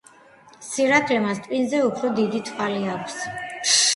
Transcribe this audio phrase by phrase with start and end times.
[0.67, 3.21] სირაქლემას ტვინზე უფრო დიდი თვალი აქვს.